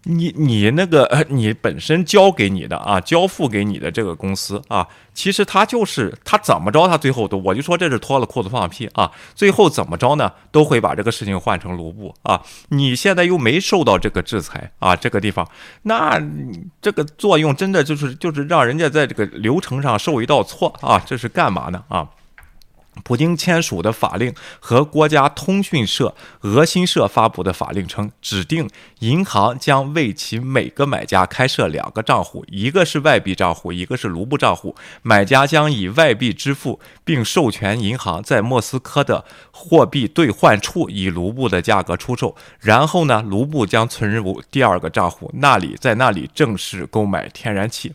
[0.09, 12.41] 你你那个呃， 你本身交给你的啊，交付给你的这个公司啊，其实他就是他怎么着，他最后都我就说这是脱了裤子放屁啊，最后怎么着呢，都会把这个事情换成卢布啊。
[12.69, 15.47] 你现在又没受到这个制裁啊，这个地方，
[15.83, 16.23] 那
[16.81, 22.09] 这个作用真的就是就是让人家在这个流程上受一道错啊，这是干嘛呢啊？
[23.05, 28.69] 普京签署的法令和国家通讯社俄新社发布的法令称，指定
[29.01, 34.75] 银行将为其每个买家开设两个账户，一个是外币账户，一个是卢布账户。
[35.03, 42.35] 买家将以外币支付，并授权银行在莫斯科的货币兑换处以卢布的价格出售。
[42.59, 47.95] 然后呢，卢布将存入第二个账户，那里在那里正式购买天然气。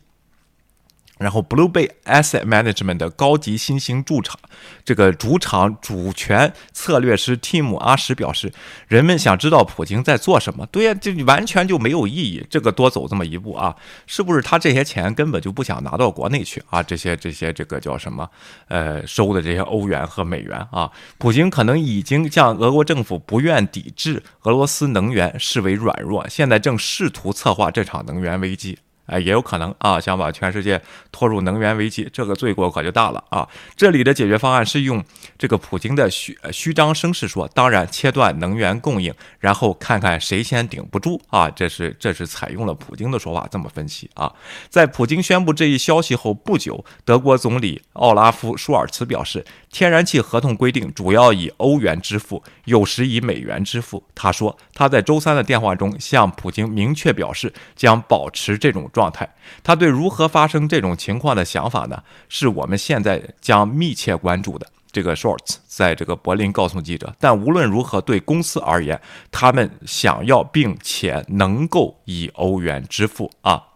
[1.21, 4.39] 然后，Blue Bay Asset Management 的高级新兴驻场，
[4.83, 8.51] 这个主场主权策略师 Tim 阿什表示，
[8.87, 10.65] 人们想知道普京在做什么。
[10.65, 12.43] 对呀，这完全就没有意义。
[12.49, 13.75] 这个多走这么一步啊，
[14.07, 16.81] 是不是他这些钱根本就不想拿到国内去啊？
[16.81, 18.27] 这些这些这个叫什么？
[18.67, 28.79] 呃，收的这些欧元和美元啊，普京可能已经将俄国政府不愿抵制俄罗斯能源视为软弱，现在正试图策划这场能源危机。
[29.05, 33.47] 哎，也有可能啊，想把全世界拖入能源危机，这个罪过可就大了啊！
[33.75, 35.03] 这里的解决方案是用
[35.37, 41.49] 这个普京的虚虚张声势说，当然切断能源供应，然后看看谁先顶不住啊！
[41.49, 44.31] 这是这是采用了普京的说法，这么分析啊。
[44.69, 54.03] 在普京宣布这一消息后不久，德国总理奥拉夫舒尔茨表示，天然气合同规定主要以欧元支付，有时以美元支付。
[54.13, 59.27] 他说他在周三的电话中向普京明确表示将保持这种状态。
[59.63, 62.03] 他对如何发生这种情况的想法呢？
[62.27, 64.67] 是我们现在将密切关注的。
[64.91, 68.99] 这个 Shorts 在这个柏林告诉记者，但无论如何，对公司而言，
[69.31, 73.70] 他们想要并且能够以欧元支付啊。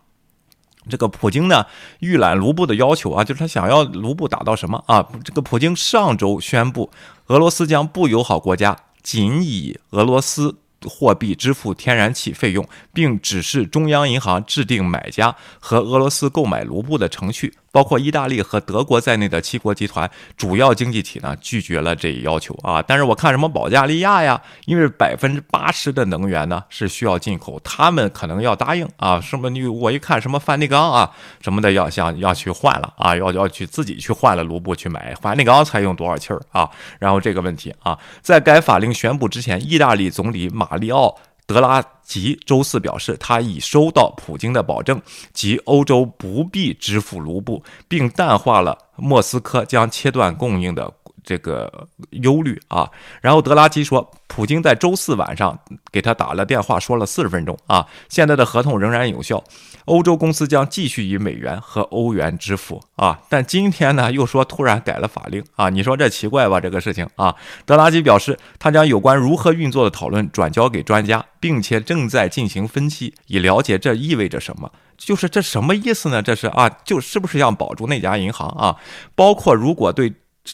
[0.89, 1.65] 这个普京呢
[1.99, 5.07] 预览卢布的要求啊，就是他想要卢布打到什么啊？
[5.23, 6.91] 这个普京上周宣布，
[7.27, 10.55] 俄罗斯将不友好国家仅以俄罗斯
[10.87, 17.53] 货币支付天然气费用，并指示中央银行制定买家和俄罗斯购买卢布的程序。
[17.75, 22.81] 包括意大利和德国在内的七国集团主要经济体呢，拒绝了这一要求啊。
[22.81, 29.19] 但是我看什么保加利亚呀，因为百分之八十的能源呢是需要进口，他们可能要答应啊。
[29.19, 31.11] 什么你我一看什么梵蒂冈啊
[31.41, 36.69] 什么的要想要去换了啊，要要去自己去换了卢布去买梵蒂冈才用多少气儿啊？
[36.97, 41.17] 然后这个问题啊，在该法令宣布之前，意大利总理马里奥。
[41.47, 45.01] 德拉吉周四表示，他已收到普京的保证，
[45.33, 50.91] 即欧洲不必支付卢布，并淡化了莫斯科将切断供应的
[51.25, 52.89] 这个忧虑啊。
[53.21, 55.59] 然后德拉基说，普京在周四晚上
[55.91, 59.43] 给他打了电话，说了四十分钟啊，现在的合同仍然有效。
[59.85, 66.59] 欧洲公司将继续以美元和欧元支付啊，但今天呢又说突然改了法令啊，你说这奇怪吧？
[66.59, 74.71] 这个事情啊，德拉基表示他将有关如何运作的讨论转交给专家，并且正在进行分析，以了解这意味着什么。
[74.97, 76.19] 就是这什么意思呢？
[76.21, 78.77] 这是啊，就是不是要保住那家银行啊？
[79.13, 80.11] 包括如果对。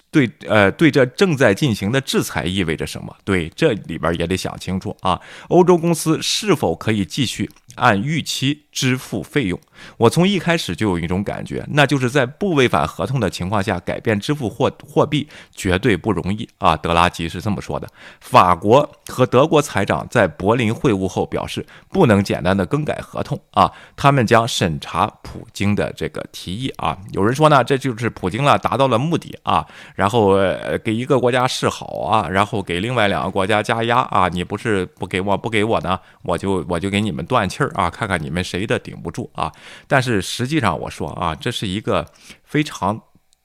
[0.09, 3.15] 对，呃，对这正在进行的制裁意味着什么？
[3.23, 5.19] 对，这里边也得想清楚啊。
[5.49, 9.59] 欧洲公司是否可以继续按预期支付费用？
[9.97, 16.77] 我从一开始就有一种感觉，那就是在不违反合同的情况下改变支付货货币绝对不容易啊。
[16.77, 17.87] 德拉吉是这么说的。
[18.19, 26.97] 法国和德国财长在柏林会晤后表示，不能简单的更改合同啊，他们将审查普京的这个提议啊。
[27.11, 29.65] 有人说呢，这就是普京了达到了目的啊。
[29.95, 39.51] 然后呃给一个国家示好啊，然后给另外两个国家加压啊，你不是不给我不给我呢，我就我就给你们断气儿啊，看看你们谁的顶不住啊。
[39.87, 42.05] 但是实际上我说啊，这是一个
[42.43, 43.01] 非常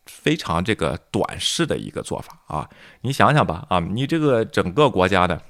[0.06, 2.68] 非常这个短视的一个做法啊。
[3.02, 5.40] 你想想吧啊，你这个整个国家的，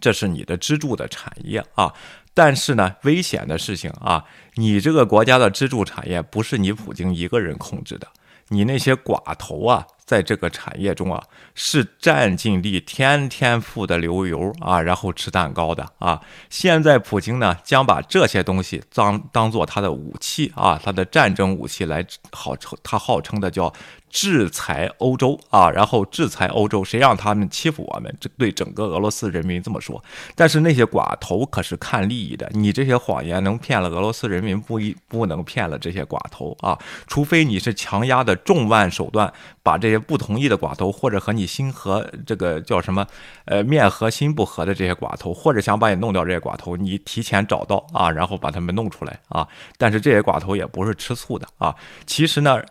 [0.00, 1.92] 这是你的支柱的产业啊。
[2.34, 4.24] 但是呢，危险的事情啊，
[4.54, 8.06] 你这个国家的支柱产业不是你普京一个人控制的，
[8.48, 9.86] 你那些寡头啊。
[10.06, 11.22] 在这个产业中啊，
[11.54, 16.22] 是占尽力，天天富的流油啊，然后吃蛋糕的啊。
[16.48, 23.72] 现在普京呢，将把这些东西当当做他的武器啊，他的战争武器来号称他号称的叫。
[24.08, 28.16] 制裁欧洲啊，然后制裁欧洲，谁让他们欺负我们？
[28.18, 30.02] 这对整个俄罗斯人民这么说。
[30.34, 36.78] 但是那些寡头可是看利益的，你这些谎言能骗了俄罗斯人民，不一不能骗了这些寡头啊！
[37.06, 39.30] 除非你是强压的重万手段，
[39.62, 43.06] 把这些不同意的寡头，或者和你心和这个叫什么，
[43.44, 49.46] 呃，面和心不和的这些寡头，或者想把你弄掉这些寡头，你提前找到啊，然后把他们弄出来啊。
[49.76, 51.74] 但是这些寡头也不是吃醋的啊。
[52.06, 52.62] 其实呢。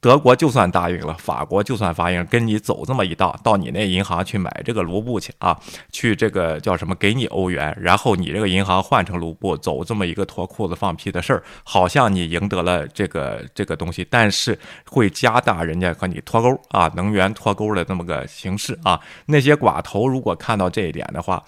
[0.00, 5.56] 德国就算答应了，法国就算答应跟你走这么一道，到你那银行去买这个卢布去啊，
[5.92, 14.58] 去这个叫什么给你欧元，然后你这个银行换成卢布，走这么一个脱裤子放屁的事儿，好像你赢得了这个这个东西，但是
[14.90, 19.00] 会加大人家和你脱钩啊，能源脱钩的这么个形式啊。
[19.26, 21.40] 那些寡头如果看到这一点的话，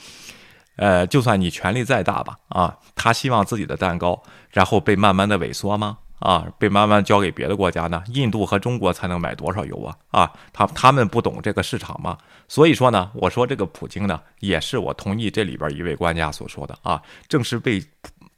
[0.77, 5.99] 呃，就算你权力再大吧，啊，他希望自己的蛋糕然后被慢慢的萎缩吗？
[6.19, 8.03] 啊，被慢慢交给别的国家呢？
[8.09, 9.97] 印度和中国才能买多少油啊？
[10.11, 12.17] 啊，他他们不懂这个市场吗？
[12.49, 17.83] 所以说呢，我说这个普京呢，也是我同意这里边一位官家所说的啊，正是被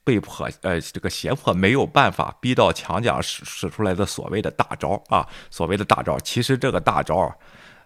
[0.03, 7.33] 被迫呃这个胁迫没有办法逼到墙角使使出来的所谓的大招啊，所谓的大招，其实这个大招。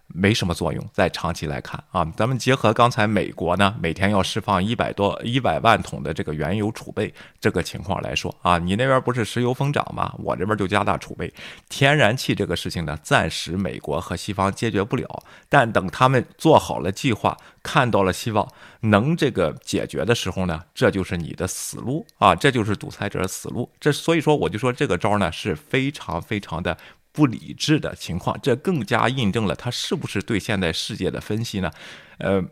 [0.08, 10.14] 没什么作用，在长期来看啊，咱们结合刚才美国呢每天要释放一百多一百万桶的这个原油储备这个情况来说啊，你那边不是石油疯涨吗？
[10.18, 11.32] 我这边就加大储备。
[11.70, 18.46] 天然气这个事情呢，暂时美国和西方解决不了，但等他们做好了计划，看到了希望
[18.80, 23.70] 能这个解决的时候呢，这就是你的死路啊，这就是独裁者的死路。
[23.80, 26.76] 这所以说我就说这个招呢是非常非常的。
[27.12, 31.70] 不理智的情况，这更加印证了他是不是对现在世界的分析呢？
[32.18, 32.42] 呃，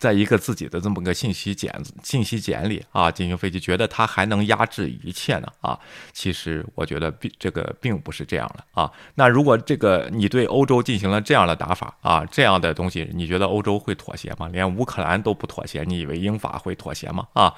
[0.00, 1.70] 在一个自己的这么个信息茧
[2.02, 5.78] 信息茧里啊进行分析，觉得它还能压制一切呢啊？
[6.14, 8.90] 其实我觉得并这个并不是这样的啊。
[9.14, 14.48] 那如果这个你对欧洲进行了这样的打法啊，这样的东西，你觉得欧洲会妥协吗？
[14.50, 17.28] 连乌克兰都不妥协，你以为英法会妥协吗？
[17.34, 17.54] 啊？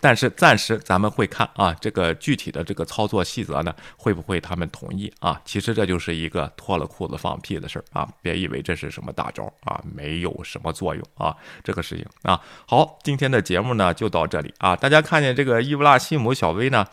[0.00, 5.40] 但是暂时咱们会看啊，这个具体的这个操作细则呢，会不会他们同意啊？
[5.44, 8.08] 其实这就是一个脱了裤子放屁的事儿啊！
[8.20, 12.40] 别以为这是什么大招啊，没有什么作用啊，这个适应啊。
[12.66, 14.74] 好，今天的节目呢就到这里啊。
[14.74, 16.84] 大家看见这个伊布拉西姆小薇呢，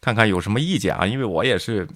[0.00, 1.06] 看看有什么意见啊？
[1.06, 1.88] 因为我也是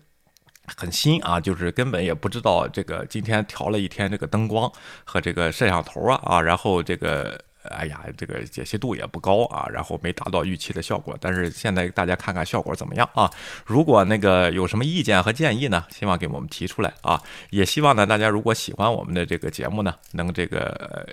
[0.76, 4.72] 很新啊，就是根本也不知道这个今天调了一天这个灯光
[5.05, 7.38] 和这个摄像头啊啊，然后这个。
[7.70, 11.16] 哎呀，这个解析度也不高啊，然后没达到预期的效果。
[11.20, 13.30] 但是现在大家看看效果怎么样啊？
[13.64, 17.20] 如果那个有什么意见和建议呢，希望给我们提出来啊。
[17.50, 21.08] 也希望呢，大家如果喜欢我们的这个节目呢，能这个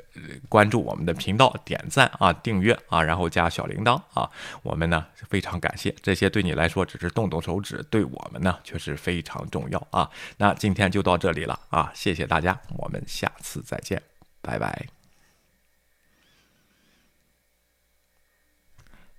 [0.49, 4.29] 关注我们的频道、点赞啊、订阅啊，然后加小铃铛啊。
[4.63, 10.09] 我们呢非常感谢这些，对你来说只是动动手指，对我们呢却是非常重要啊。
[10.37, 14.01] 那今天就到这里了啊，谢谢大家，我们下次再见，
[14.41, 15.00] 拜拜。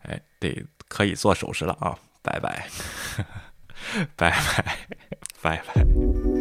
[0.03, 1.97] 哎，得可以做手势了啊！
[2.23, 2.67] 拜拜，
[4.17, 4.77] 拜拜，
[5.43, 6.32] 拜拜。